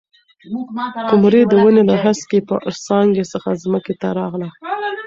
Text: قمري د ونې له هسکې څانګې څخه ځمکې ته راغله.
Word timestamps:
قمري 1.11 1.41
د 1.47 1.53
ونې 1.63 1.83
له 1.89 1.95
هسکې 2.03 2.39
څانګې 2.85 3.23
څخه 3.33 3.49
ځمکې 3.63 3.93
ته 4.01 4.07
راغله. 4.19 4.49